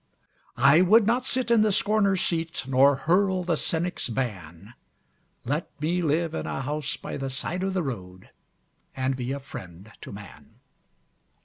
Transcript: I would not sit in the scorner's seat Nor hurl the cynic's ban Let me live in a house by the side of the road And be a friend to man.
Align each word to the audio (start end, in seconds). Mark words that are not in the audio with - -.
I 0.57 0.81
would 0.81 1.05
not 1.05 1.27
sit 1.27 1.51
in 1.51 1.61
the 1.61 1.71
scorner's 1.71 2.21
seat 2.21 2.63
Nor 2.67 2.95
hurl 2.95 3.43
the 3.43 3.55
cynic's 3.55 4.09
ban 4.09 4.73
Let 5.45 5.69
me 5.79 6.01
live 6.01 6.33
in 6.33 6.47
a 6.47 6.61
house 6.61 6.97
by 6.97 7.17
the 7.17 7.29
side 7.29 7.61
of 7.61 7.75
the 7.75 7.83
road 7.83 8.31
And 8.95 9.15
be 9.15 9.31
a 9.31 9.39
friend 9.39 9.91
to 10.01 10.11
man. 10.11 10.55